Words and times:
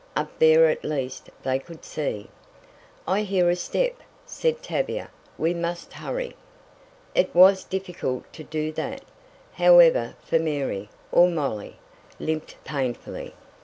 Up 0.15 0.39
there 0.39 0.65
at 0.67 0.83
least 0.83 1.29
they 1.43 1.59
could 1.59 1.85
see. 1.85 2.27
"I 3.07 3.21
hear 3.21 3.51
a 3.51 3.55
step," 3.55 3.97
said 4.25 4.63
Tavia. 4.63 5.11
"We 5.37 5.53
must 5.53 5.93
hurry." 5.93 6.35
It 7.13 7.35
was 7.35 7.63
difficult 7.63 8.33
to 8.33 8.43
do 8.43 8.71
that, 8.71 9.03
however, 9.53 10.15
for 10.25 10.39
Mary, 10.39 10.89
or 11.11 11.27
Molly, 11.29 11.75
limped 12.17 12.55
painfully. 12.63 13.35